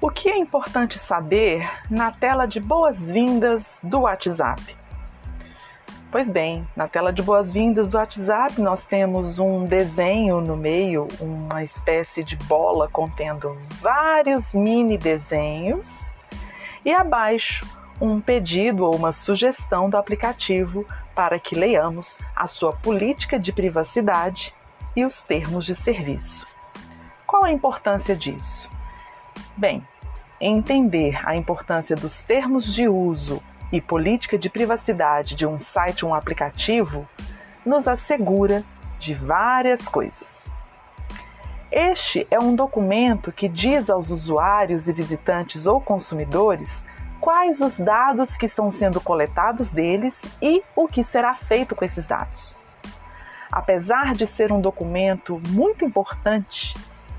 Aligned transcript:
O 0.00 0.10
que 0.10 0.28
é 0.28 0.38
importante 0.38 0.96
saber 0.96 1.68
na 1.90 2.12
tela 2.12 2.46
de 2.46 2.60
boas-vindas 2.60 3.80
do 3.82 4.02
WhatsApp? 4.02 4.76
Pois 6.08 6.30
bem, 6.30 6.64
na 6.76 6.86
tela 6.86 7.12
de 7.12 7.20
boas-vindas 7.20 7.88
do 7.88 7.96
WhatsApp 7.96 8.60
nós 8.60 8.86
temos 8.86 9.40
um 9.40 9.64
desenho 9.64 10.40
no 10.40 10.56
meio, 10.56 11.08
uma 11.20 11.64
espécie 11.64 12.22
de 12.22 12.36
bola 12.36 12.88
contendo 12.88 13.56
vários 13.80 14.54
mini 14.54 14.96
desenhos, 14.96 16.12
e 16.84 16.92
abaixo 16.92 17.66
um 18.00 18.20
pedido 18.20 18.84
ou 18.84 18.94
uma 18.94 19.10
sugestão 19.10 19.90
do 19.90 19.96
aplicativo 19.96 20.86
para 21.12 21.40
que 21.40 21.56
leiamos 21.56 22.20
a 22.36 22.46
sua 22.46 22.72
política 22.72 23.36
de 23.36 23.52
privacidade 23.52 24.54
e 24.94 25.04
os 25.04 25.22
termos 25.22 25.66
de 25.66 25.74
serviço. 25.74 26.46
Qual 27.26 27.44
a 27.44 27.50
importância 27.50 28.14
disso? 28.14 28.77
Bem, 29.56 29.86
entender 30.40 31.20
a 31.24 31.34
importância 31.34 31.96
dos 31.96 32.22
termos 32.22 32.72
de 32.72 32.88
uso 32.88 33.42
e 33.72 33.80
política 33.80 34.38
de 34.38 34.48
privacidade 34.48 35.34
de 35.34 35.46
um 35.46 35.58
site 35.58 36.04
ou 36.04 36.12
um 36.12 36.14
aplicativo 36.14 37.08
nos 37.64 37.86
assegura 37.86 38.64
de 38.98 39.14
várias 39.14 39.86
coisas. 39.86 40.50
Este 41.70 42.26
é 42.30 42.38
um 42.38 42.54
documento 42.54 43.30
que 43.30 43.48
diz 43.48 43.90
aos 43.90 44.10
usuários 44.10 44.88
e 44.88 44.92
visitantes 44.92 45.66
ou 45.66 45.80
consumidores 45.80 46.82
quais 47.20 47.60
os 47.60 47.78
dados 47.78 48.36
que 48.36 48.46
estão 48.46 48.70
sendo 48.70 49.00
coletados 49.00 49.70
deles 49.70 50.22
e 50.40 50.62
o 50.74 50.88
que 50.88 51.04
será 51.04 51.34
feito 51.34 51.74
com 51.74 51.84
esses 51.84 52.06
dados. 52.06 52.56
Apesar 53.50 54.14
de 54.14 54.26
ser 54.26 54.52
um 54.52 54.60
documento 54.60 55.40
muito 55.48 55.84
importante, 55.84 56.74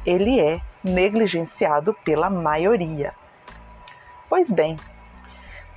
ele 0.06 0.40
é 0.40 0.62
negligenciado 0.84 1.94
pela 2.04 2.30
maioria. 2.30 3.14
Pois 4.30 4.52
bem, 4.52 4.76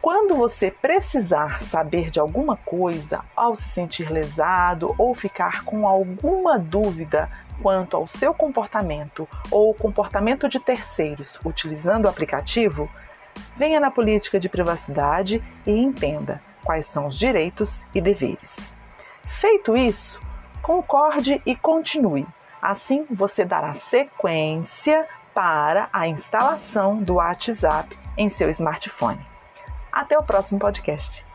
quando 0.03 0.35
você 0.35 0.69
precisar 0.69 1.63
saber 1.63 2.11
de 2.11 2.19
alguma 2.19 2.57
coisa, 2.57 3.21
ao 3.37 3.55
se 3.55 3.69
sentir 3.69 4.11
lesado 4.11 4.93
ou 4.99 5.15
ficar 5.15 5.65
com 5.65 5.87
alguma 5.87 6.59
dúvida 6.59 7.31
quanto 7.63 7.97
ao 7.97 8.09
seu 8.09 8.35
comportamento 8.35 9.29
ou 9.49 9.71
o 9.71 9.75
comportamento 9.75 10.49
de 10.49 10.59
terceiros 10.59 11.39
utilizando 11.45 12.07
o 12.07 12.09
aplicativo, 12.09 12.91
venha 13.57 13.79
na 13.79 13.93
política 13.93 14.41
de 14.41 14.49
privacidade 14.49 15.41
e 15.65 15.71
entenda 15.71 16.43
quais 16.65 16.87
são 16.87 17.07
os 17.07 17.17
direitos 17.17 17.85
e 17.95 18.01
deveres. 18.01 18.73
Feito 19.29 19.77
isso, 19.77 20.21
concorde 20.61 21.41
e 21.47 21.55
continue. 21.55 22.27
Assim 22.63 23.05
você 23.11 23.45
dará 23.45 23.75
sequência 23.75 25.09
para 25.35 25.89
a 25.93 26.07
instalação 26.07 27.03
do 27.03 27.15
WhatsApp 27.15 27.99
em 28.17 28.29
seu 28.29 28.49
smartphone. 28.51 29.19
Até 29.91 30.17
o 30.17 30.23
próximo 30.23 30.61
podcast. 30.61 31.27